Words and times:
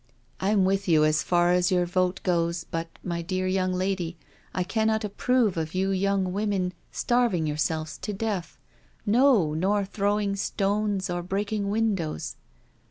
"Tm 0.41 0.63
with 0.63 0.87
you 0.87 1.05
as 1.05 1.21
far 1.21 1.51
as 1.51 1.71
your 1.71 1.85
vote 1.85 2.21
goes, 2.23 2.63
but, 2.63 2.87
my 3.03 3.21
dear 3.21 3.45
young 3.45 3.71
lady, 3.71 4.17
I 4.51 4.63
cannot 4.63 5.03
approve 5.03 5.57
of 5.57 5.75
you 5.75 5.91
young 5.91 6.33
women 6.33 6.73
starving 6.91 7.45
yourselves 7.45 7.99
to 7.99 8.11
death— 8.11 8.57
no, 9.05 9.53
nor 9.53 9.85
throwing 9.85 10.35
stones, 10.35 11.07
or 11.11 11.21
breaking 11.21 11.69
windows." 11.69 12.35